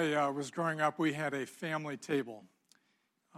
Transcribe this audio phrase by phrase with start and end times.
[0.00, 2.44] I uh, was growing up, we had a family table.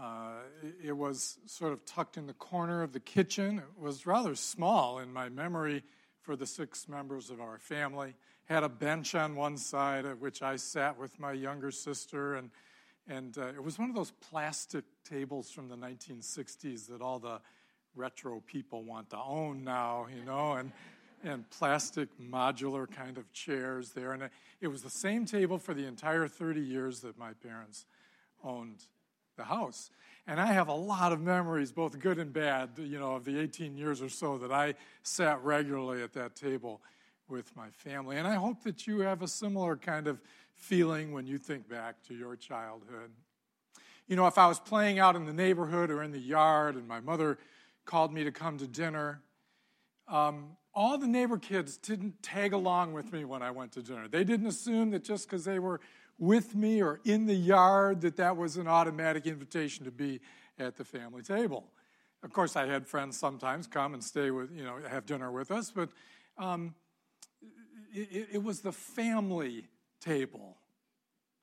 [0.01, 0.35] Uh,
[0.81, 3.59] it, was sort of tucked in the corner of the kitchen.
[3.59, 5.83] It was rather small in my memory
[6.21, 8.15] for the six members of our family.
[8.45, 12.51] Had a bench on one side at which I sat with my younger sister, and
[13.09, 17.41] and uh, it was one of those plastic tables from the 1960s that all the
[17.97, 20.71] retro people want to own now, you know, and
[21.23, 24.13] and plastic modular kind of chairs there.
[24.13, 24.29] And
[24.61, 27.87] it was the same table for the entire 30 years that my parents
[28.45, 28.85] owned
[29.37, 29.91] the house.
[30.27, 33.41] And I have a lot of memories, both good and bad, you know, of the
[33.41, 36.81] 18 years or so that I sat regularly at that table
[37.29, 38.19] with my family.
[38.19, 40.21] And I hope that you have a similar kind of
[40.55, 43.11] feeling when you think back to your childhood.
[44.07, 46.87] You know, if I was playing out in the neighborhood or in the yard and
[46.87, 47.39] my mother
[47.85, 49.23] called me to come to dinner,
[50.07, 54.09] um, all the neighbor kids didn't tag along with me when I went to dinner.
[54.09, 55.81] They didn't assume that just because they were
[56.19, 60.21] with me or in the yard that that was an automatic invitation to be
[60.59, 61.67] at the family table.
[62.23, 65.51] Of course, I had friends sometimes come and stay with, you know, have dinner with
[65.51, 65.89] us, but
[66.39, 66.75] um,
[67.93, 69.69] it, it was the family
[70.01, 70.57] table.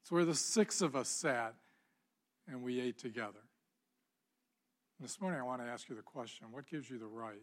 [0.01, 1.55] It's where the six of us sat
[2.47, 3.43] and we ate together.
[4.97, 7.37] And this morning, I want to ask you the question what gives you the right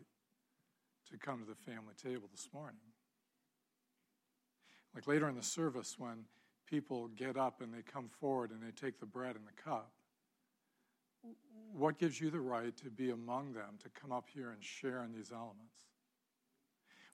[1.10, 2.80] to come to the family table this morning.
[4.94, 6.24] Like later in the service, when
[6.66, 9.92] people get up and they come forward and they take the bread and the cup,
[11.72, 15.02] what gives you the right to be among them, to come up here and share
[15.04, 15.84] in these elements?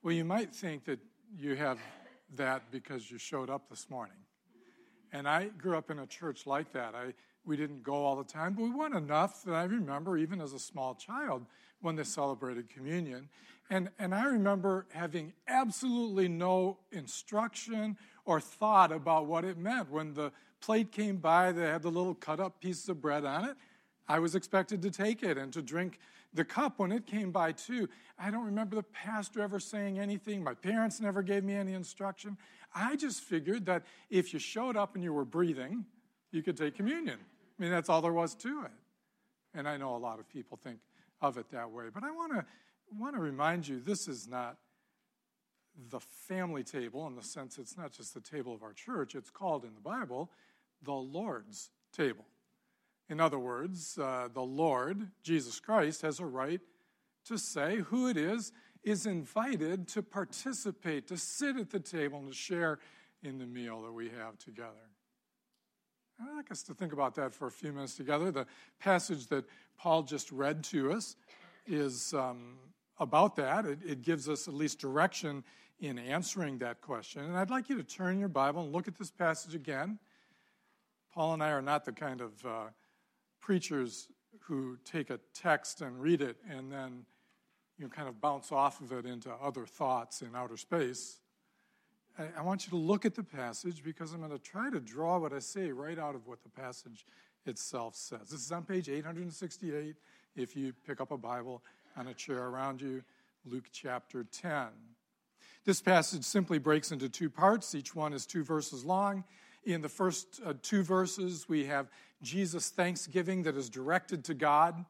[0.02, 1.00] Well, you might think that
[1.36, 1.78] you have
[2.34, 4.16] that because you showed up this morning.
[5.12, 6.94] And I grew up in a church like that.
[6.94, 7.12] I,
[7.44, 10.52] we didn't go all the time, but we went enough that I remember, even as
[10.52, 11.44] a small child,
[11.80, 13.28] when they celebrated communion.
[13.70, 19.90] And, and I remember having absolutely no instruction or thought about what it meant.
[19.90, 23.44] When the plate came by, they had the little cut up pieces of bread on
[23.46, 23.56] it.
[24.08, 25.98] I was expected to take it and to drink
[26.34, 27.88] the cup when it came by, too.
[28.18, 30.42] I don't remember the pastor ever saying anything.
[30.42, 32.36] My parents never gave me any instruction.
[32.74, 35.84] I just figured that if you showed up and you were breathing,
[36.30, 37.18] you could take communion.
[37.62, 38.72] I mean, that's all there was to it.
[39.54, 40.80] And I know a lot of people think
[41.20, 41.84] of it that way.
[41.94, 42.44] But I want to
[42.98, 44.56] want to remind you this is not
[45.90, 49.30] the family table in the sense it's not just the table of our church, it's
[49.30, 50.28] called in the Bible
[50.82, 52.24] the Lord's table.
[53.08, 56.60] In other words, uh, the Lord, Jesus Christ, has a right
[57.26, 58.50] to say who it is
[58.82, 62.80] is invited to participate, to sit at the table, and to share
[63.22, 64.90] in the meal that we have together.
[66.22, 68.30] I'd like us to think about that for a few minutes together.
[68.30, 68.46] The
[68.78, 69.44] passage that
[69.76, 71.16] Paul just read to us
[71.66, 72.58] is um,
[72.98, 73.64] about that.
[73.66, 75.42] It, it, gives us at least direction
[75.80, 77.24] in answering that question.
[77.24, 79.98] And I'd like you to turn your Bible and look at this passage again.
[81.12, 82.64] Paul and I are not the kind of uh,
[83.40, 84.08] preachers
[84.42, 87.04] who take a text and read it and then
[87.78, 91.18] you know, kind of bounce off of it into other thoughts in outer space.
[92.18, 95.18] I, want you to look at the passage because I'm going to try to draw
[95.18, 97.06] what I say right out of what the passage
[97.46, 98.28] itself says.
[98.30, 99.96] This is on page 868
[100.36, 101.62] if you pick up a Bible
[101.96, 103.02] on a chair around you,
[103.46, 104.66] Luke chapter 10.
[105.64, 107.74] This passage simply breaks into two parts.
[107.74, 109.24] Each one is two verses long.
[109.64, 111.88] In the first uh, two verses, we have
[112.22, 114.84] Jesus' thanksgiving that is directed to God.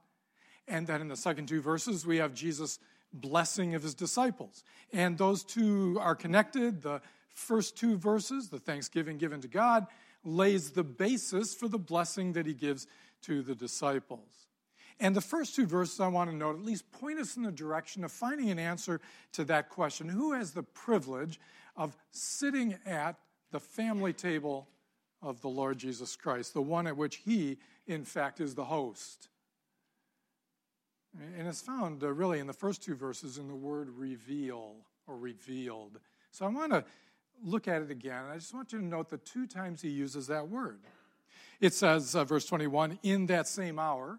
[0.67, 2.79] And then in the second two verses, we have Jesus'
[3.13, 4.65] blessing of his disciples.
[4.93, 6.83] And those two are connected.
[6.83, 9.87] The first two verses, the thanksgiving given to God,
[10.25, 12.87] lays the basis for the blessing that he gives
[13.23, 14.49] to the disciples.
[15.01, 17.51] And the first two verses I want to note at least point us in the
[17.51, 19.01] direction of finding an answer
[19.33, 21.41] to that question Who has the privilege
[21.77, 23.17] of sitting at
[23.51, 24.69] the family table
[25.21, 29.29] of the Lord Jesus Christ, the one at which he, in fact, is the host?
[31.19, 34.77] And it's found uh, really in the first two verses in the word reveal
[35.07, 35.99] or revealed.
[36.31, 36.85] So I want to
[37.45, 38.25] look at it again.
[38.31, 40.81] I just want you to note the two times he uses that word.
[41.61, 44.19] It says, uh, verse 21, in that same hour.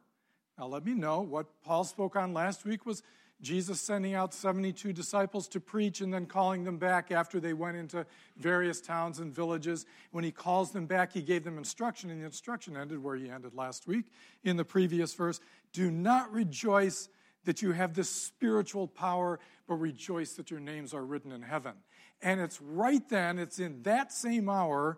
[0.57, 3.01] Now let me know what Paul spoke on last week was
[3.43, 7.75] Jesus sending out 72 disciples to preach and then calling them back after they went
[7.75, 8.05] into
[8.37, 9.85] various towns and villages.
[10.11, 13.29] When he calls them back, he gave them instruction, and the instruction ended where he
[13.29, 14.05] ended last week
[14.45, 15.41] in the previous verse.
[15.73, 17.09] Do not rejoice
[17.45, 21.73] that you have this spiritual power, but rejoice that your names are written in heaven.
[22.21, 24.97] And it's right then, it's in that same hour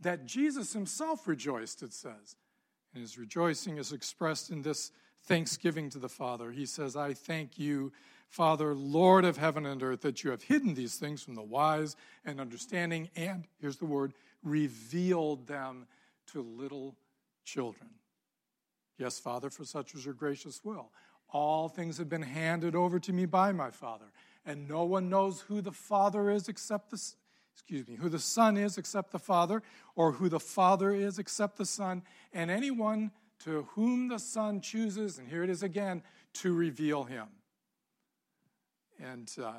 [0.00, 2.36] that Jesus himself rejoiced, it says.
[2.92, 4.90] And his rejoicing is expressed in this
[5.24, 6.50] thanksgiving to the Father.
[6.50, 7.92] He says, I thank you,
[8.28, 11.96] Father, Lord of heaven and earth, that you have hidden these things from the wise
[12.24, 14.12] and understanding, and here's the word,
[14.42, 15.86] revealed them
[16.32, 16.96] to little
[17.44, 17.88] children.
[18.98, 20.90] Yes, Father, for such was your gracious will.
[21.30, 24.12] All things have been handed over to me by my Father,
[24.44, 27.00] and no one knows who the Father is except the
[27.52, 29.62] excuse me, who the Son is except the Father,
[29.96, 32.02] or who the Father is except the Son,
[32.32, 33.10] and anyone
[33.40, 36.02] to whom the Son chooses, and here it is again,
[36.34, 37.26] to reveal him.
[39.00, 39.54] And uh,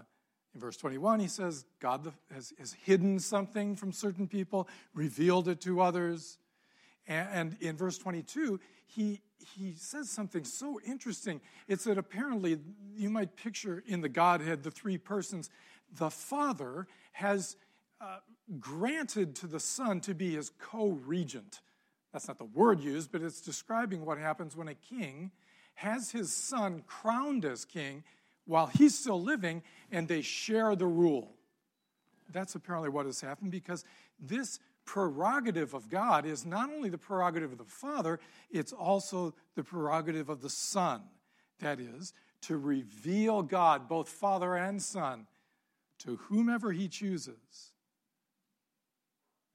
[0.54, 5.62] in verse 21, he says, God has, has, hidden something from certain people, revealed it
[5.62, 6.38] to others.
[7.10, 9.22] And, in verse 22, he,
[9.56, 11.42] he says something so interesting.
[11.68, 12.60] It's that apparently
[12.96, 15.50] you might picture in the Godhead the three persons.
[15.98, 17.58] The Father has
[18.00, 18.20] uh,
[18.60, 21.62] granted to the Son to be his co regent.
[22.14, 25.32] That's not the word used, but it's describing what happens when a king
[25.76, 28.04] has his son crowned as king
[28.46, 31.32] while he's still living and they share the rule.
[32.32, 33.86] That's apparently what has happened because
[34.20, 34.60] this
[34.90, 38.20] prerogative of God is not only the prerogative of the Father,
[38.50, 41.04] it's also the prerogative of the Son.
[41.60, 42.12] That is,
[42.44, 45.28] to reveal God, both Father and Son,
[46.00, 47.72] to whomever he chooses.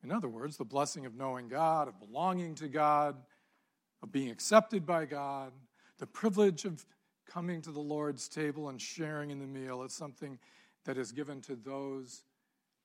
[0.05, 3.17] In other words, the blessing of knowing God, of belonging to God,
[4.05, 5.51] of being accepted by God,
[5.99, 6.87] the privilege of
[7.29, 9.83] coming to the Lord's table and sharing in the meal.
[9.83, 10.39] It's something
[10.85, 12.23] that is given to those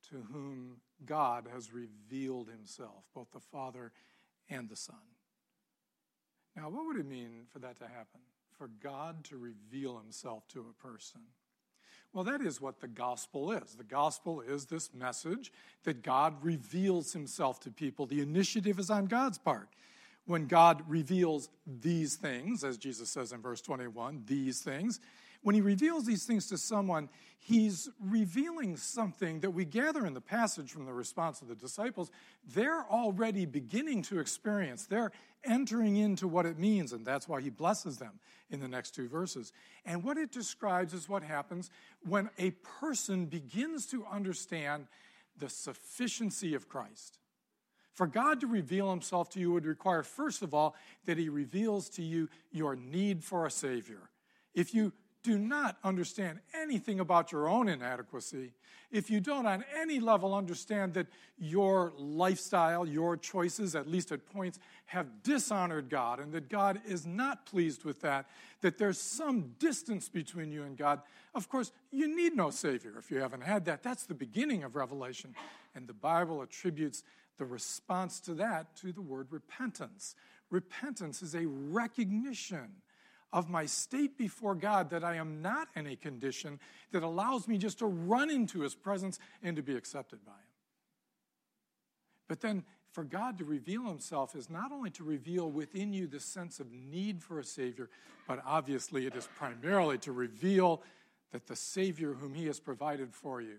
[0.09, 3.91] to whom God has revealed himself, both the Father
[4.49, 4.95] and the Son.
[6.55, 8.21] Now, what would it mean for that to happen?
[8.57, 11.21] For God to reveal himself to a person?
[12.11, 13.75] Well, that is what the gospel is.
[13.75, 15.53] The gospel is this message
[15.83, 18.07] that God reveals himself to people.
[18.07, 19.69] The initiative is on God's part
[20.25, 24.99] when God reveals these things, as Jesus says in verse 21, these things,
[25.41, 30.21] when he reveals these things to someone, he's revealing something that we gather in the
[30.21, 32.11] passage from the response of the disciples.
[32.45, 35.11] They're already beginning to experience, they're
[35.45, 38.19] entering into what it means, and that's why he blesses them
[38.49, 39.53] in the next two verses.
[39.85, 41.69] And what it describes is what happens
[42.05, 44.87] when a person begins to understand
[45.37, 47.19] the sufficiency of Christ.
[47.93, 50.75] For God to reveal himself to you would require, first of all,
[51.05, 54.09] that he reveals to you your need for a Savior.
[54.53, 54.93] If you
[55.23, 58.53] do not understand anything about your own inadequacy,
[58.91, 61.07] if you don't on any level understand that
[61.37, 64.57] your lifestyle, your choices, at least at points,
[64.87, 68.27] have dishonored God and that God is not pleased with that,
[68.61, 71.01] that there's some distance between you and God,
[71.35, 73.83] of course, you need no Savior if you haven't had that.
[73.83, 75.35] That's the beginning of Revelation.
[75.75, 77.03] And the Bible attributes
[77.37, 80.15] the response to that to the word repentance.
[80.49, 82.69] Repentance is a recognition
[83.31, 86.59] of my state before God that I am not in a condition
[86.91, 90.37] that allows me just to run into his presence and to be accepted by him.
[92.27, 96.19] But then for God to reveal himself is not only to reveal within you the
[96.19, 97.89] sense of need for a Savior,
[98.27, 100.81] but obviously it is primarily to reveal
[101.31, 103.57] that the Savior whom he has provided for you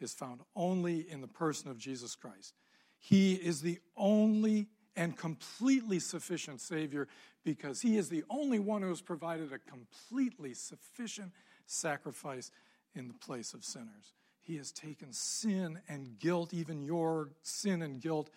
[0.00, 2.54] is found only in the person of Jesus Christ.
[2.98, 7.08] He is the only and completely sufficient Savior
[7.44, 11.32] because He is the only one who has provided a completely sufficient
[11.66, 12.50] sacrifice
[12.94, 14.12] in the place of sinners.
[14.40, 18.30] He has taken sin and guilt, even your sin and guilt,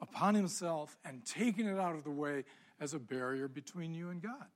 [0.00, 2.44] upon Himself and taken it out of the way
[2.80, 4.46] as a barrier between you and God.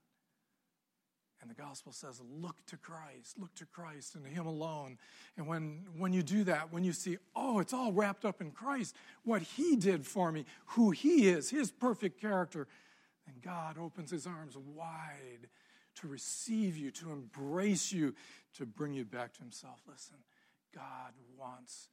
[1.43, 4.97] And the gospel says, look to Christ, look to Christ and to Him alone.
[5.35, 8.51] And when, when you do that, when you see, oh, it's all wrapped up in
[8.51, 8.95] Christ,
[9.25, 12.65] what He did for me, who He is, His perfect character,
[13.25, 15.49] then God opens His arms wide
[15.95, 18.15] to receive you, to embrace you,
[18.55, 19.81] to bring you back to Himself.
[19.85, 20.15] Listen,
[20.73, 21.89] God wants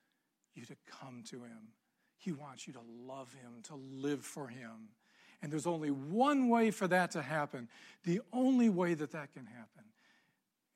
[0.54, 1.72] you to come to Him.
[2.18, 4.90] He wants you to love Him, to live for Him.
[5.42, 7.68] And there's only one way for that to happen.
[8.04, 9.84] The only way that that can happen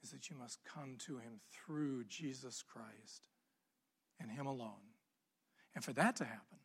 [0.03, 3.29] is that you must come to Him through Jesus Christ
[4.21, 4.71] and Him alone.
[5.75, 6.59] And for that to happen,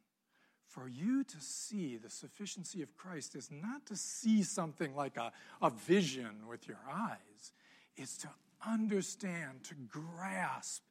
[0.67, 5.31] for you to see the sufficiency of Christ is not to see something like a,
[5.61, 7.53] a vision with your eyes,
[7.97, 8.29] it's to
[8.67, 10.83] understand, to grasp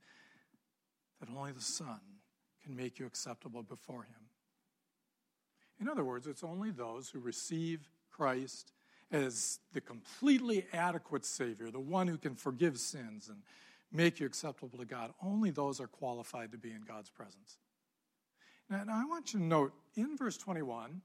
[1.20, 2.00] that only the Son
[2.64, 4.27] can make you acceptable before Him.
[5.80, 8.72] In other words, it's only those who receive Christ
[9.10, 13.38] as the completely adequate Savior, the one who can forgive sins and
[13.90, 17.58] make you acceptable to God, only those are qualified to be in God's presence.
[18.68, 21.00] Now, now I want you to note in verse 21,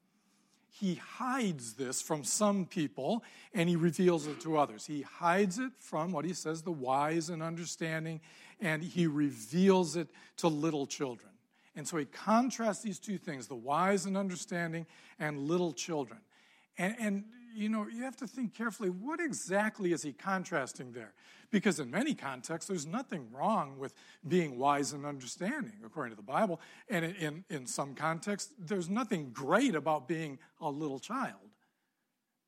[0.69, 4.85] he hides this from some people and he reveals it to others.
[4.85, 8.19] He hides it from what he says, the wise and understanding,
[8.59, 11.32] and he reveals it to little children.
[11.75, 14.85] And so he contrasts these two things the wise and understanding
[15.19, 16.19] and little children.
[16.77, 17.23] And, and,
[17.55, 21.13] you know, you have to think carefully what exactly is he contrasting there?
[21.51, 23.93] Because in many contexts, there's nothing wrong with
[24.27, 26.59] being wise and understanding, according to the Bible.
[26.89, 31.49] And in, in some contexts, there's nothing great about being a little child.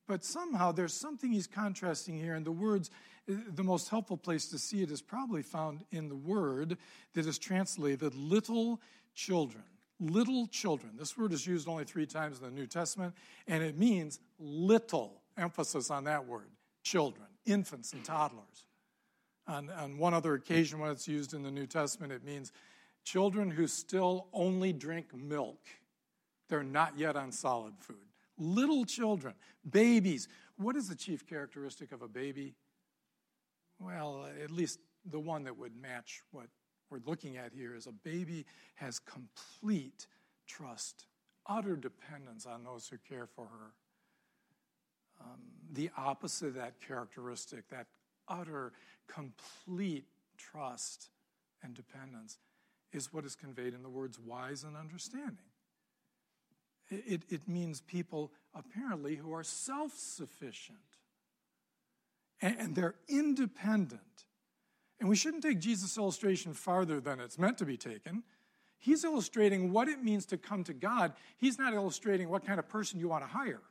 [0.07, 2.91] But somehow there's something he's contrasting here, and the words,
[3.27, 6.77] the most helpful place to see it is probably found in the word
[7.13, 8.81] that is translated little
[9.15, 9.63] children.
[9.99, 10.91] Little children.
[10.97, 13.15] This word is used only three times in the New Testament,
[13.47, 16.49] and it means little, emphasis on that word,
[16.83, 18.67] children, infants and toddlers.
[19.47, 22.51] On, on one other occasion, when it's used in the New Testament, it means
[23.03, 25.59] children who still only drink milk.
[26.49, 27.97] They're not yet on solid food.
[28.37, 29.33] Little children,
[29.69, 30.27] babies.
[30.57, 32.55] What is the chief characteristic of a baby?
[33.79, 36.47] Well, at least the one that would match what
[36.95, 40.07] we're looking at here is a baby has complete
[40.47, 41.05] trust,
[41.47, 43.73] utter dependence on those who care for her.
[45.21, 45.39] Um,
[45.71, 47.87] the opposite of that characteristic, that
[48.27, 48.73] utter,
[49.07, 50.05] complete
[50.37, 51.09] trust
[51.63, 52.37] and dependence,
[52.93, 55.37] is what is conveyed in the words wise and understanding.
[56.89, 60.77] It, it means people apparently who are self sufficient
[62.41, 64.24] and, and they're independent.
[65.05, 68.23] And we shouldn't take Jesus' illustration farther than it's meant to be taken.
[68.79, 71.13] He's illustrating what it means to come to God.
[71.37, 73.61] He's not illustrating what kind of person you want to hire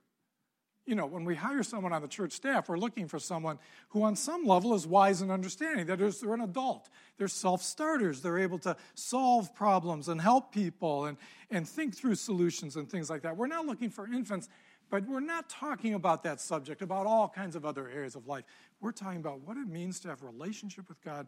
[0.87, 4.03] you know, when we hire someone on the church staff, we're looking for someone who,
[4.03, 5.87] on some level, is wise and understanding.
[5.87, 6.91] That is, they're an adult.
[7.17, 8.21] They're self starters.
[8.21, 11.17] They're able to solve problems and help people and,
[11.51, 13.37] and think through solutions and things like that.
[13.37, 14.49] We're not looking for infants,
[14.95, 18.45] but we're not talking about that subject, about all kinds of other areas of life.
[18.81, 21.27] We're talking about what it means to have a relationship with God.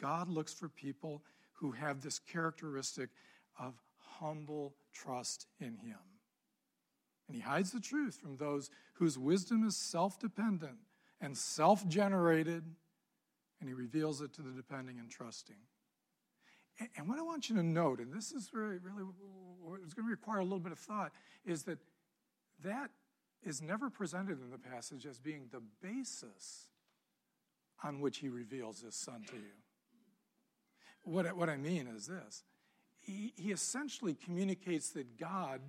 [0.00, 3.10] God looks for people who have this characteristic
[3.56, 3.80] of
[4.18, 6.00] humble trust in Him.
[7.28, 10.78] And he hides the truth from those whose wisdom is self dependent
[11.20, 12.64] and self generated,
[13.60, 15.54] and he reveals it to the depending and trusting.
[16.96, 19.08] And what I want you to note, and this is really, really,
[19.84, 21.12] it's going to require a little bit of thought,
[21.46, 21.78] is that
[22.64, 22.90] that
[23.44, 26.68] is never presented in the passage as being the basis
[27.82, 29.52] on which he reveals his son to you.
[31.02, 32.42] What, what I mean is this
[33.00, 35.60] he, he essentially communicates that God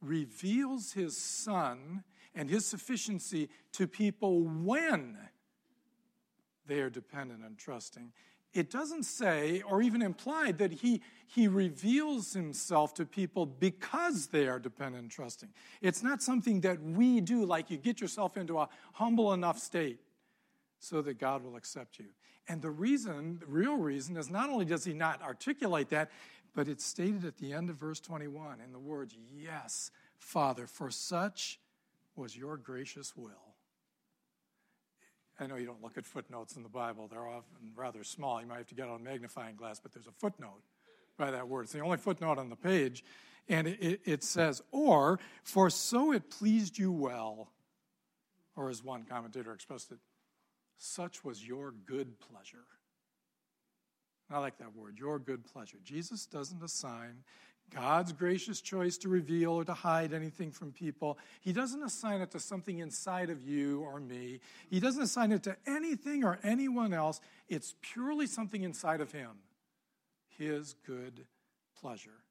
[0.00, 2.04] reveals his son
[2.34, 5.18] and his sufficiency to people when
[6.66, 8.12] they are dependent and trusting.
[8.52, 14.48] It doesn't say or even imply that he, he reveals himself to people because they
[14.48, 15.50] are dependent and trusting.
[15.82, 20.00] It's not something that we do, like you get yourself into a humble enough state
[20.78, 22.06] so that God will accept you.
[22.48, 26.10] And the reason, the real reason, is not only does he not articulate that,
[26.54, 30.90] but it's stated at the end of verse 21 in the words, Yes, Father, for
[30.90, 31.58] such
[32.14, 33.45] was your gracious will.
[35.38, 38.40] I know you don't look at footnotes in the Bible, they're often rather small.
[38.40, 40.62] You might have to get out a magnifying glass, but there's a footnote
[41.18, 41.62] by that word.
[41.62, 43.04] It's the only footnote on the page.
[43.48, 47.52] And it, it says, Or, for so it pleased you well.
[48.56, 49.98] Or, as one commentator expressed it,
[50.78, 52.64] such was your good pleasure.
[54.30, 55.78] I like that word, your good pleasure.
[55.84, 57.22] Jesus doesn't assign
[57.74, 61.18] God's gracious choice to reveal or to hide anything from people.
[61.40, 64.40] He doesn't assign it to something inside of you or me.
[64.70, 67.20] He doesn't assign it to anything or anyone else.
[67.48, 69.30] It's purely something inside of Him
[70.38, 71.26] His good
[71.78, 72.22] pleasure.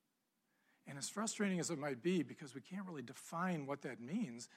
[0.87, 4.47] And as frustrating as it might be, because we can't really define what that means,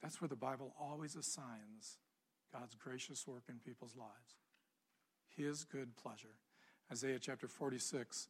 [0.00, 1.98] that's where the Bible always assigns
[2.52, 4.36] God's gracious work in people's lives
[5.36, 6.36] his good pleasure.
[6.90, 8.28] Isaiah chapter 46,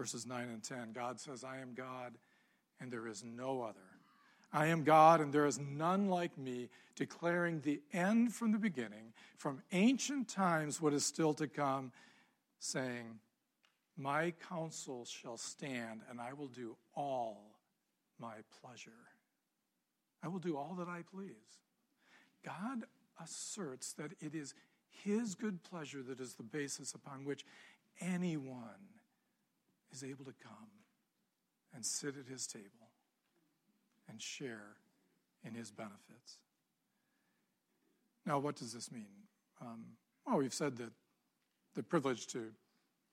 [0.00, 0.92] verses 9 and 10.
[0.94, 2.14] God says, I am God,
[2.80, 3.76] and there is no other.
[4.50, 9.12] I am God, and there is none like me, declaring the end from the beginning,
[9.36, 11.92] from ancient times what is still to come,
[12.58, 13.20] saying,
[13.98, 17.58] My counsel shall stand, and I will do all
[18.18, 19.04] my pleasure.
[20.22, 21.58] I will do all that I please.
[22.42, 22.84] God
[23.22, 24.54] asserts that it is
[25.04, 27.44] his good pleasure that is the basis upon which
[28.00, 28.88] anyone
[29.92, 30.68] is able to come
[31.74, 32.90] and sit at His table
[34.08, 34.76] and share
[35.44, 36.38] in His benefits.
[38.26, 39.26] Now, what does this mean?
[39.60, 39.84] Um,
[40.26, 40.92] well, we've said that
[41.74, 42.52] the privilege to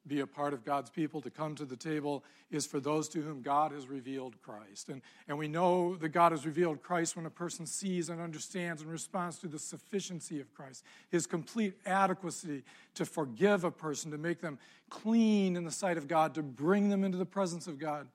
[0.07, 3.21] be a part of God's people, to come to the table, is for those to
[3.21, 4.89] whom God has revealed Christ.
[4.89, 8.81] And, and we know that God has revealed Christ when a person sees and understands
[8.81, 12.63] and responds to the sufficiency of Christ, his complete adequacy
[12.95, 14.57] to forgive a person, to make them
[14.89, 18.07] clean in the sight of God, to bring them into the presence of God.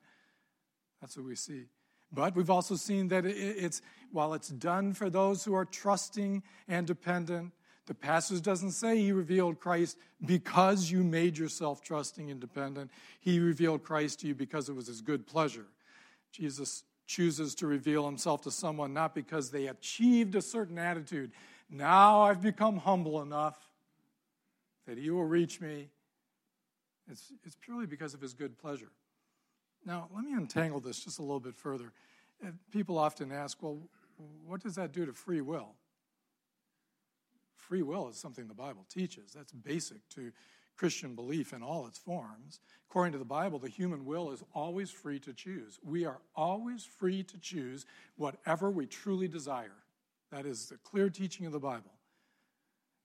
[1.01, 1.65] That's what we see.
[2.11, 3.81] But we've also seen that it's,
[4.11, 7.51] while it's done for those who are trusting and dependent,
[7.85, 12.91] the passage doesn't say he revealed Christ because you made yourself trusting and dependent.
[13.19, 15.65] He revealed Christ to you because it was his good pleasure.
[16.31, 21.31] Jesus chooses to reveal himself to someone not because they achieved a certain attitude.
[21.69, 23.57] Now I've become humble enough
[24.87, 25.89] that he will reach me.
[27.11, 28.91] It's, it's purely because of his good pleasure.
[29.85, 31.91] Now, let me untangle this just a little bit further.
[32.41, 33.79] Uh, people often ask, well,
[34.45, 35.75] what does that do to free will?
[37.67, 39.31] Free will is something the Bible teaches.
[39.33, 40.31] That's basic to
[40.75, 42.59] Christian belief in all its forms.
[42.89, 45.79] According to the Bible, the human will is always free to choose.
[45.83, 49.83] We are always free to choose whatever we truly desire.
[50.31, 51.91] That is the clear teaching of the Bible.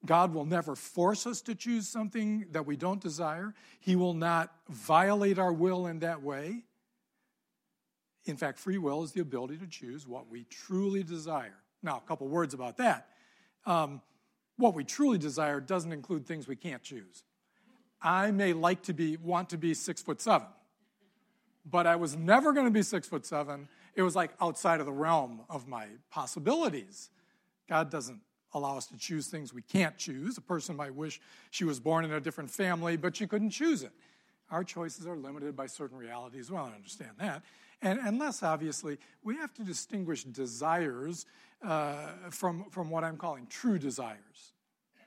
[0.07, 3.55] God will never force us to choose something that we don't desire.
[3.81, 6.63] He will not violate our will in that way.
[8.25, 11.57] In fact, free will is the ability to choose what we truly desire.
[11.83, 13.09] Now, a couple words about that.
[13.67, 14.01] Um,
[14.59, 17.23] what we truly desire doesn't include things we can't choose.
[18.03, 20.49] I may like to be, want to be six foot seven,
[21.65, 23.69] but I was never going to be six foot seven.
[23.95, 27.11] It was like outside of the realm of my possibilities.
[27.69, 28.21] God doesn't
[28.53, 30.39] allow us to choose things we can't choose.
[30.39, 33.83] A person might wish she was born in a different family, but she couldn't choose
[33.83, 33.93] it.
[34.51, 36.51] Our choices are limited by certain realities.
[36.51, 37.43] Well, I understand that.
[37.83, 41.27] And and less obviously, we have to distinguish desires
[41.63, 44.53] uh, from, from what I'm calling true desires.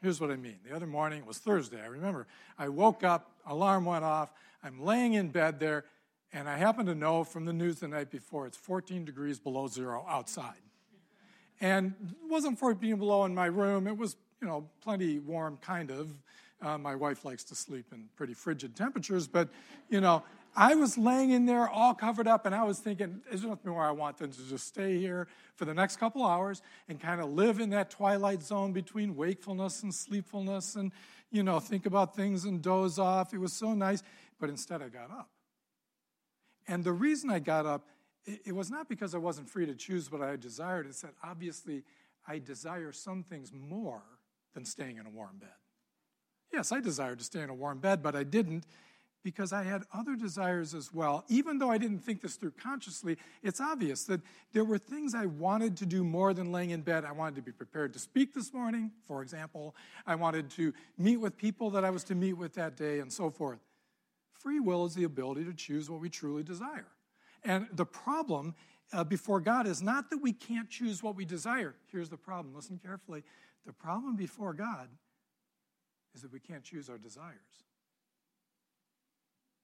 [0.02, 0.58] Here's what I mean.
[0.68, 2.28] The other morning, it was Thursday, I remember,
[2.58, 5.86] I woke up, alarm went off, I'm laying in bed there,
[6.34, 9.68] and I happen to know from the news the night before it's 14 degrees below
[9.68, 10.62] zero outside.
[11.60, 15.92] And it wasn't 14 below in my room, it was, you know, plenty warm, kind
[15.92, 16.10] of.
[16.62, 19.50] Uh, my wife likes to sleep in pretty frigid temperatures, but,
[19.90, 20.24] you know,
[20.56, 23.84] I was laying in there all covered up, and I was thinking, there's nothing more
[23.84, 27.30] I want than to just stay here for the next couple hours and kind of
[27.30, 30.92] live in that twilight zone between wakefulness and sleepfulness and,
[31.32, 33.34] you know, think about things and doze off.
[33.34, 34.04] It was so nice.
[34.40, 35.30] But instead, I got up.
[36.68, 37.88] And the reason I got up,
[38.26, 40.86] it, it was not because I wasn't free to choose what I desired.
[40.86, 41.84] It's that obviously
[42.28, 44.04] I desire some things more
[44.54, 45.50] than staying in a warm bed.
[46.52, 48.66] Yes, I desired to stay in a warm bed, but I didn't
[49.24, 51.26] because I had other desires as well.
[51.28, 54.22] Even though I didn't think this through consciously, it's obvious that
[54.54, 57.06] there were things I wanted to do more than laying in bed.
[57.06, 59.76] I wanted to be prepared to speak this morning, for example.
[60.08, 63.12] I wanted to meet with people that I was to meet with that day, and
[63.12, 63.60] so forth.
[64.34, 66.88] Free will is the ability to choose what we truly desire.
[67.44, 68.56] And the problem
[68.94, 71.76] uh, before God is not that we can't choose what we desire.
[71.92, 73.24] Here's the problem listen carefully.
[73.66, 74.90] The problem before God
[76.16, 77.66] is that we can't choose our desires.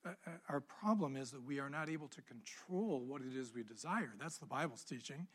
[0.08, 3.54] Uh, uh, our problem is that we are not able to control what it is
[3.54, 4.14] we desire.
[4.20, 5.28] That's the Bible's teaching.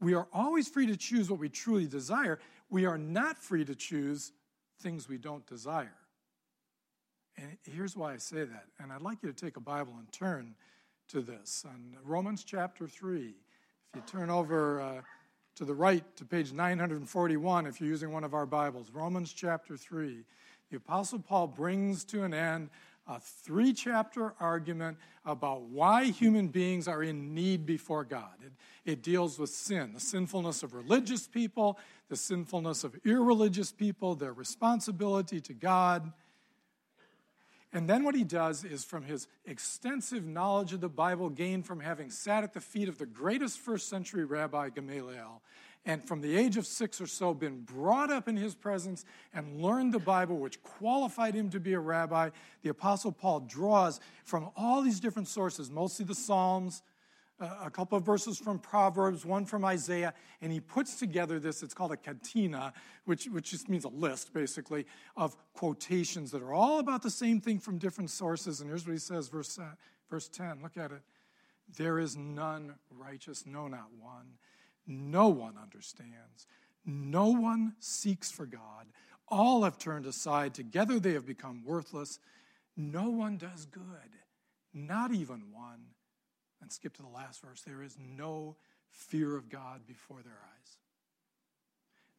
[0.00, 2.38] We are always free to choose what we truly desire.
[2.70, 4.32] We are not free to choose
[4.80, 5.96] things we don't desire.
[7.38, 8.66] And here's why I say that.
[8.78, 10.54] And I'd like you to take a Bible and turn
[11.08, 11.64] to this.
[11.66, 13.34] On Romans chapter 3, if
[13.94, 15.00] you turn over uh,
[15.56, 19.76] to the right to page 941, if you're using one of our Bibles, Romans chapter
[19.76, 20.24] 3,
[20.70, 22.70] the Apostle Paul brings to an end
[23.06, 28.34] a three chapter argument about why human beings are in need before God.
[28.44, 28.52] It,
[28.90, 34.32] it, deals with sin, the sinfulness of religious people, the sinfulness of irreligious people, their
[34.32, 36.12] responsibility to God.
[37.72, 41.80] And then what he does is, from his extensive knowledge of the Bible gained from
[41.80, 45.42] having sat at the feet of the greatest first century rabbi Gamaliel,
[45.86, 49.62] and from the age of six or so been brought up in his presence and
[49.62, 52.30] learned the Bible, which qualified him to be a rabbi,
[52.62, 56.82] the Apostle Paul draws from all these different sources, mostly the Psalms,
[57.38, 61.62] uh, a couple of verses from Proverbs, one from Isaiah, and he puts together this,
[61.62, 62.72] it's called a catena,
[63.04, 67.40] which, which just means a list, basically, of quotations that are all about the same
[67.40, 68.60] thing from different sources.
[68.60, 69.66] And here's what he says, verse, uh,
[70.10, 71.02] verse 10, look at it.
[71.76, 74.26] There is none righteous, no, not one.
[74.86, 76.46] No one understands.
[76.84, 78.86] No one seeks for God.
[79.28, 80.54] All have turned aside.
[80.54, 82.20] Together they have become worthless.
[82.76, 83.82] No one does good,
[84.72, 85.86] not even one.
[86.62, 87.62] And skip to the last verse.
[87.62, 88.56] There is no
[88.88, 90.78] fear of God before their eyes.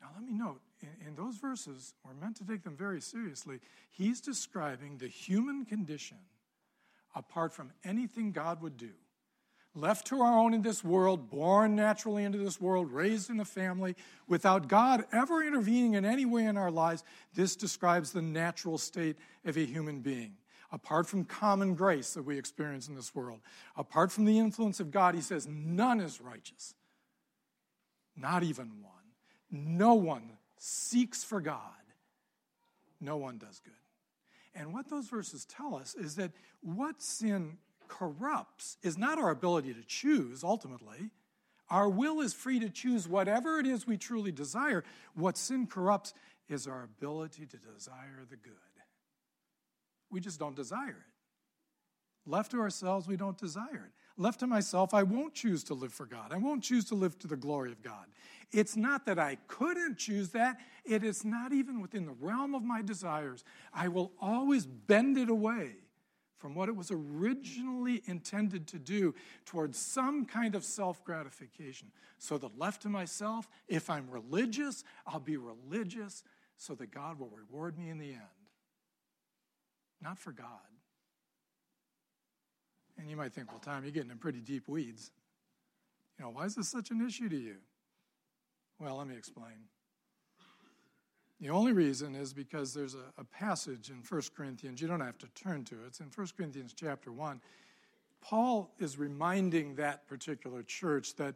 [0.01, 3.59] Now, let me note, in, in, those verses, we're meant to take them very seriously.
[3.89, 6.17] He's describing the human condition
[7.15, 8.91] apart from anything God would do.
[9.77, 13.45] Left to our own in this world, born naturally into this world, raised in a
[13.45, 13.95] family,
[14.27, 17.03] without God ever intervening in any way in our lives,
[17.35, 20.33] this describes the natural state of a human being.
[20.71, 23.39] Apart from common grace that we experience in this world,
[23.75, 26.73] apart from the influence of God, he says, none is righteous.
[28.15, 28.93] Not even one.
[29.51, 31.61] No one seeks for God.
[32.99, 33.73] No one does good.
[34.55, 39.73] And what those verses tell us is that what sin corrupts is not our ability
[39.73, 41.11] to choose ultimately.
[41.69, 44.83] Our will is free to choose whatever it is we truly desire.
[45.15, 46.13] What sin corrupts
[46.47, 48.53] is our ability to desire the good.
[50.09, 52.29] We just don't desire it.
[52.29, 53.91] Left to ourselves, we don't desire it.
[54.21, 56.31] Left to myself, I won't choose to live for God.
[56.31, 58.05] I won't choose to live to the glory of God.
[58.51, 62.63] It's not that I couldn't choose that, it is not even within the realm of
[62.63, 63.43] my desires.
[63.73, 65.75] I will always bend it away
[66.37, 71.89] from what it was originally intended to do towards some kind of self gratification.
[72.19, 76.23] So that left to myself, if I'm religious, I'll be religious
[76.57, 78.21] so that God will reward me in the end.
[80.01, 80.47] Not for God.
[82.97, 85.11] And you might think, well, Tom, you're getting in pretty deep weeds.
[86.17, 87.57] You know, why is this such an issue to you?
[88.79, 89.53] Well, let me explain.
[91.39, 95.19] The only reason is because there's a, a, passage in 1 Corinthians, you don't have
[95.19, 97.39] to turn to it, it's in 1 Corinthians chapter 1.
[98.21, 101.35] Paul is reminding that particular church that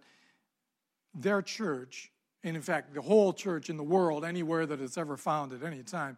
[1.14, 2.12] their church,
[2.44, 5.64] and in fact, the whole church in the world, anywhere that it's ever found at
[5.64, 6.18] any time,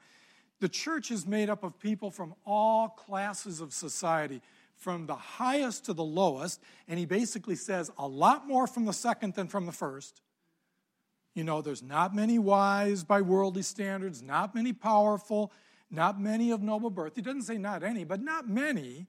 [0.62, 4.42] the church is made up of people from all classes of society,
[4.78, 8.94] from the highest to the lowest, and he basically says a lot more from the
[8.94, 10.22] second than from the first.
[11.34, 15.52] You know, there's not many wise by worldly standards, not many powerful,
[15.90, 17.16] not many of noble birth.
[17.16, 19.08] He doesn't say not any, but not many.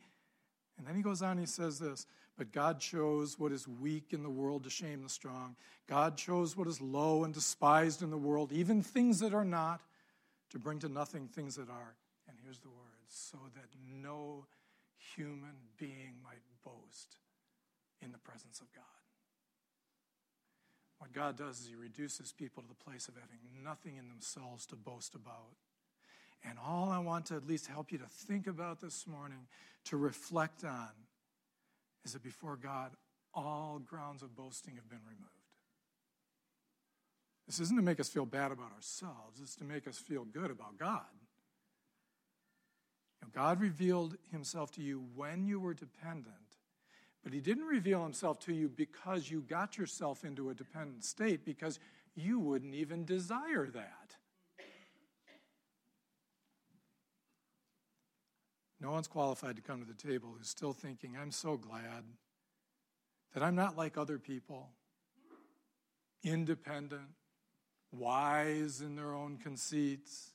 [0.78, 2.06] And then he goes on, he says this
[2.36, 5.56] But God chose what is weak in the world to shame the strong.
[5.86, 9.82] God chose what is low and despised in the world, even things that are not,
[10.50, 11.94] to bring to nothing things that are.
[12.26, 13.66] And here's the word so that
[14.02, 14.46] no
[15.14, 17.16] human being might boast
[18.02, 18.93] in the presence of God.
[21.04, 24.64] What God does is He reduces people to the place of having nothing in themselves
[24.66, 25.52] to boast about.
[26.48, 29.46] And all I want to at least help you to think about this morning,
[29.84, 30.88] to reflect on,
[32.06, 32.92] is that before God,
[33.34, 35.28] all grounds of boasting have been removed.
[37.46, 40.50] This isn't to make us feel bad about ourselves, it's to make us feel good
[40.50, 41.02] about God.
[43.20, 46.53] You know, God revealed himself to you when you were dependent
[47.24, 51.44] but he didn't reveal himself to you because you got yourself into a dependent state,
[51.44, 51.80] because
[52.14, 54.14] you wouldn't even desire that.
[58.78, 62.04] No one's qualified to come to the table who's still thinking, I'm so glad
[63.32, 64.68] that I'm not like other people,
[66.22, 67.08] independent,
[67.90, 70.32] wise in their own conceits.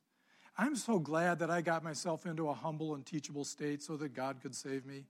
[0.58, 4.16] I'm so glad that I got myself into a humble and teachable state so that
[4.16, 5.06] God could save me.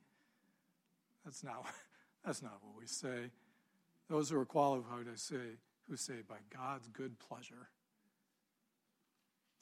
[1.26, 1.66] That's not,
[2.26, 3.32] that's not what we say.
[4.10, 5.58] Those who are qualified, I say,
[5.90, 7.70] who say, by God's good pleasure.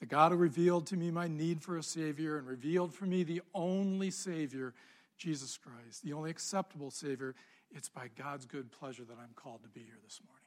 [0.00, 3.24] The God who revealed to me my need for a Savior and revealed for me
[3.24, 4.74] the only Savior,
[5.16, 7.34] Jesus Christ, the only acceptable Savior,
[7.74, 10.44] it's by God's good pleasure that I'm called to be here this morning.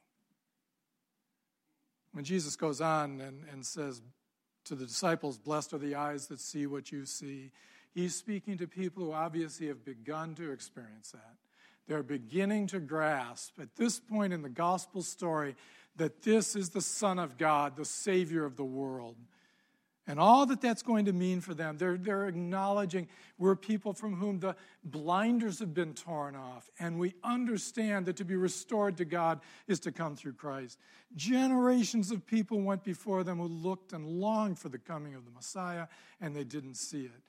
[2.12, 4.02] When Jesus goes on and, and says
[4.64, 7.52] to the disciples, Blessed are the eyes that see what you see,
[7.94, 11.36] He's speaking to people who obviously have begun to experience that.
[11.86, 15.56] They're beginning to grasp at this point in the gospel story
[15.96, 19.16] that this is the Son of God, the Savior of the world.
[20.06, 24.16] And all that that's going to mean for them, they're, they're acknowledging we're people from
[24.16, 29.04] whom the blinders have been torn off, and we understand that to be restored to
[29.04, 30.78] God is to come through Christ.
[31.14, 35.30] Generations of people went before them who looked and longed for the coming of the
[35.30, 35.86] Messiah,
[36.20, 37.22] and they didn't see it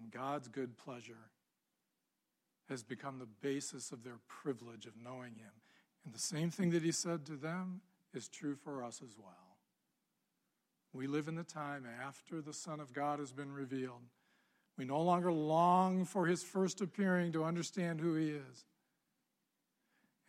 [0.00, 1.30] and God's good pleasure
[2.68, 5.52] has become the basis of their privilege of knowing Him.
[6.04, 7.80] And the same thing that He said to them
[8.12, 9.58] is true for us as well.
[10.92, 14.02] We live in the time after the Son of God has been revealed.
[14.78, 18.64] We no longer long for His first appearing to understand who He is.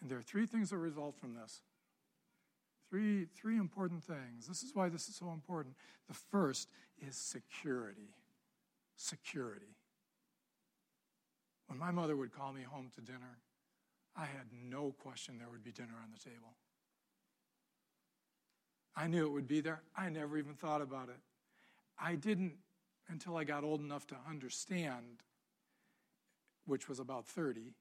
[0.01, 1.62] And there are three things that result from this.
[2.89, 4.47] Three, three important things.
[4.47, 5.75] This is why this is so important.
[6.08, 6.69] The first
[7.06, 8.13] is security
[8.95, 9.75] security.
[11.67, 13.39] When my mother would call me home to dinner,
[14.15, 16.55] I had no question there would be dinner on the table.
[18.95, 19.81] I knew it would be there.
[19.95, 21.19] I never even thought about it.
[21.99, 22.53] I didn't
[23.10, 25.23] until I got old enough to understand,
[26.65, 27.73] which was about 30.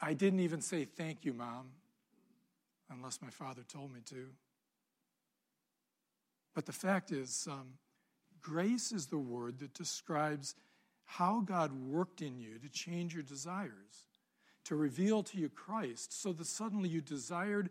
[0.00, 1.70] I didn't even say thank you, Mom,
[2.90, 4.28] unless my father told me to.
[6.54, 7.74] But the fact is, um,
[8.46, 10.54] grace is the word that describes
[11.04, 14.06] how God worked in you to change your desires,
[14.64, 17.70] to reveal to you Christ, so that suddenly you desired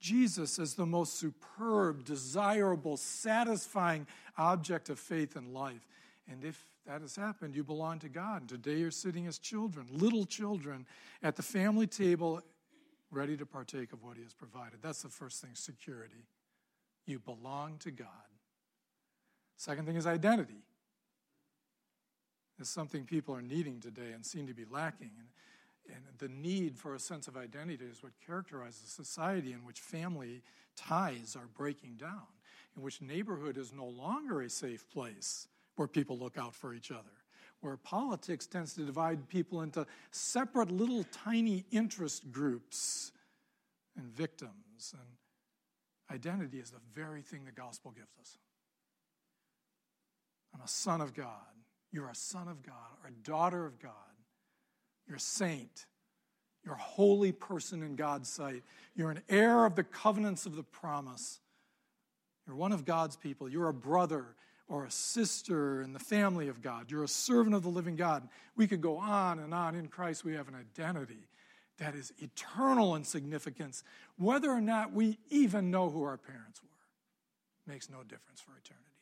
[0.00, 4.06] Jesus as the most superb, desirable, satisfying
[4.38, 5.88] object of faith and life.
[6.30, 8.42] And if that has happened, you belong to God.
[8.42, 10.86] And today you're sitting as children, little children,
[11.24, 12.40] at the family table,
[13.10, 14.78] ready to partake of what He has provided.
[14.80, 16.28] That's the first thing security.
[17.04, 18.08] You belong to God.
[19.56, 20.62] Second thing is identity.
[22.58, 25.10] It's something people are needing today and seem to be lacking.
[25.18, 25.28] And
[25.92, 29.80] and the need for a sense of identity is what characterizes a society in which
[29.80, 30.42] family
[30.76, 32.26] ties are breaking down,
[32.76, 36.90] in which neighborhood is no longer a safe place where people look out for each
[36.90, 37.12] other,
[37.60, 43.12] where politics tends to divide people into separate little tiny interest groups
[43.96, 44.94] and victims.
[44.94, 48.38] And identity is the very thing the gospel gives us.
[50.54, 51.28] I'm a son of God.
[51.90, 53.92] You're a son of God, or a daughter of God.
[55.06, 55.86] You're a saint.
[56.64, 58.62] You're a holy person in God's sight.
[58.94, 61.40] You're an heir of the covenants of the promise.
[62.46, 63.48] You're one of God's people.
[63.48, 64.34] You're a brother
[64.66, 66.90] or a sister in the family of God.
[66.90, 68.26] You're a servant of the living God.
[68.56, 69.74] We could go on and on.
[69.74, 71.28] In Christ, we have an identity
[71.78, 73.82] that is eternal in significance.
[74.16, 78.93] Whether or not we even know who our parents were makes no difference for eternity.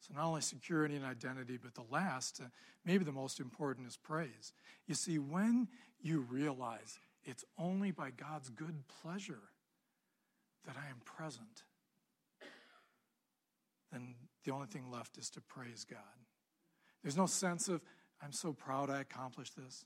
[0.00, 2.48] So, not only security and identity, but the last, uh,
[2.84, 4.52] maybe the most important, is praise.
[4.86, 5.68] You see, when
[6.00, 9.50] you realize it's only by God's good pleasure
[10.66, 11.64] that I am present,
[13.92, 16.00] then the only thing left is to praise God.
[17.02, 17.82] There's no sense of,
[18.22, 19.84] I'm so proud I accomplished this,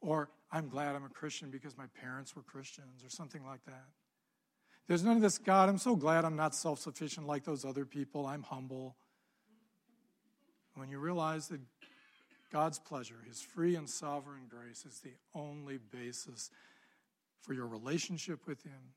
[0.00, 3.86] or I'm glad I'm a Christian because my parents were Christians, or something like that.
[4.88, 7.84] There's none of this, God, I'm so glad I'm not self sufficient like those other
[7.84, 8.26] people.
[8.26, 8.96] I'm humble.
[10.74, 11.60] When you realize that
[12.52, 16.50] God's pleasure, His free and sovereign grace, is the only basis
[17.40, 18.94] for your relationship with Him,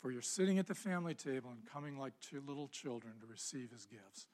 [0.00, 3.70] for your sitting at the family table and coming like two little children to receive
[3.70, 4.26] His gifts.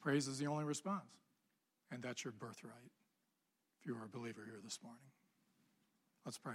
[0.00, 1.10] Praise is the only response,
[1.90, 2.92] and that's your birthright
[3.80, 5.00] if you are a believer here this morning.
[6.24, 6.54] Let's pray.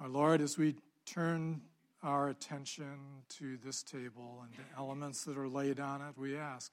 [0.00, 1.62] Our Lord, as we turn
[2.02, 2.98] our attention
[3.38, 6.72] to this table and the elements that are laid on it, we ask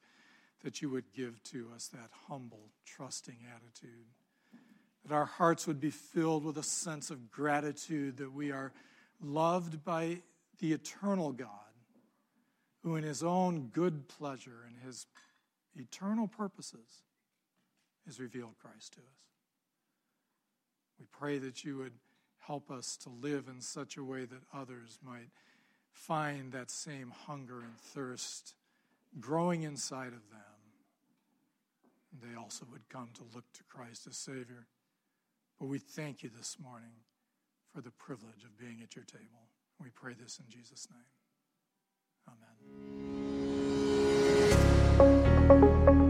[0.64, 4.08] that you would give to us that humble, trusting attitude.
[5.06, 8.74] That our hearts would be filled with a sense of gratitude that we are
[9.22, 10.22] loved by
[10.60, 11.48] the eternal God,
[12.84, 15.06] who in his own good pleasure and his
[15.76, 17.04] eternal purposes
[18.06, 19.06] has revealed Christ to us.
[21.00, 21.94] We pray that you would
[22.50, 25.30] help us to live in such a way that others might
[25.92, 28.56] find that same hunger and thirst
[29.20, 30.42] growing inside of them.
[32.12, 34.66] And they also would come to look to Christ as Savior.
[35.60, 37.04] But we thank you this morning
[37.72, 39.46] for the privilege of being at your table.
[39.80, 41.06] We pray this in Jesus' name.
[45.78, 46.09] Amen.